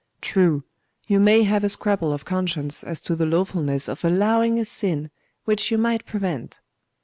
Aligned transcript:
True, 0.19 0.63
you 1.05 1.19
may 1.19 1.43
have 1.43 1.63
a 1.63 1.69
scruple 1.69 2.11
of 2.11 2.25
conscience 2.25 2.83
as 2.83 3.01
to 3.01 3.15
the 3.15 3.27
lawfulness 3.27 3.87
of 3.87 4.03
allowing 4.03 4.57
a 4.57 4.65
sin 4.65 5.11
which 5.45 5.69
you 5.69 5.77
might 5.77 6.07
prevent. 6.07 6.59